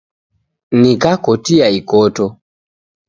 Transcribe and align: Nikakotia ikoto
Nikakotia 0.79 1.67
ikoto 1.79 2.25